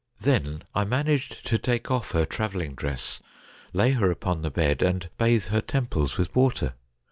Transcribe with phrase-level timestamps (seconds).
[0.19, 3.19] Then I managed to take off her travelling dress,
[3.71, 6.73] lay her upon the bed, and bathe her tem ples with water.